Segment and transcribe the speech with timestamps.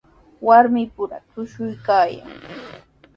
[0.45, 2.29] Warmipura tushuykaayan.